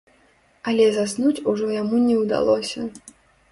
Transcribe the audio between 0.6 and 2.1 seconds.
Але заснуць ужо яму